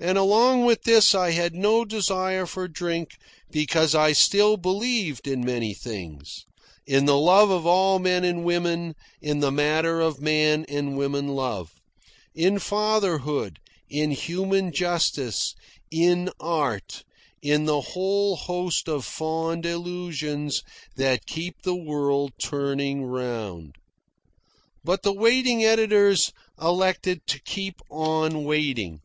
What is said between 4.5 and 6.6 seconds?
believed in many things